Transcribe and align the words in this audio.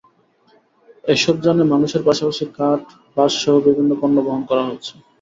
এসব 1.05 1.35
যানে 1.41 1.63
মানুষের 1.73 2.01
পাশাপাশি 2.07 2.45
কাঠ, 2.57 2.81
বাঁশসহ 3.17 3.55
বিভিন্ন 3.67 3.91
পণ্য 4.01 4.17
বহন 4.25 4.41
করা 4.49 4.63
হচ্ছে। 4.69 4.93